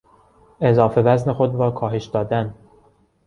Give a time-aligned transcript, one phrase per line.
[0.61, 2.55] اضافه وزن خود را کاهش دادن